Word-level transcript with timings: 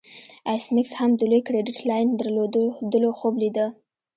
ایس 0.51 0.65
میکس 0.73 0.91
هم 0.99 1.09
د 1.15 1.21
لوی 1.29 1.41
کریډیټ 1.47 1.77
لاین 1.89 2.07
درلودلو 2.19 3.09
خوب 3.19 3.33
لیده 3.41 3.65